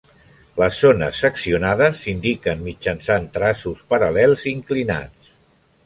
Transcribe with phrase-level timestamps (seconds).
[0.61, 5.35] Les zones seccionades s'indiquen mitjançant traços paral·lels inclinats.